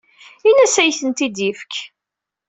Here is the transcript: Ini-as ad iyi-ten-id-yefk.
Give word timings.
Ini-as 0.47 0.75
ad 0.81 0.85
iyi-ten-id-yefk. 0.87 1.73